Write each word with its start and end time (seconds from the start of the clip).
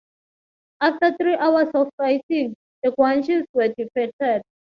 After 0.81 1.15
three 1.15 1.35
hours 1.37 1.69
of 1.75 1.91
fighting, 1.95 2.55
the 2.81 2.89
Guanches 2.89 3.45
were 3.53 3.67
defeated. 3.67 4.41